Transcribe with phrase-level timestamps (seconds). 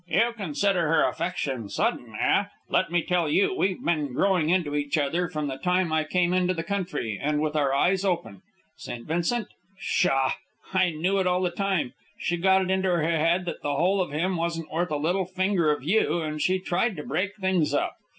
[0.07, 2.45] "You consider her affection sudden, eh?
[2.69, 6.33] Let me tell you we've been growing into each other from the time I came
[6.33, 8.41] into the country, and with our eyes open.
[8.77, 9.05] St.
[9.05, 9.49] Vincent?
[9.79, 10.31] Pshaw!
[10.73, 11.93] I knew it all the time.
[12.17, 15.25] She got it into her head that the whole of him wasn't worth a little
[15.27, 17.95] finger of you, and she tried to break things up.